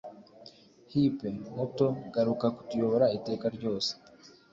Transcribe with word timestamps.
hipe, 0.91 1.29
muto, 1.55 1.87
garuka 2.13 2.45
kutuyobora 2.55 3.05
iteka 3.17 3.45
ryose 3.57 3.91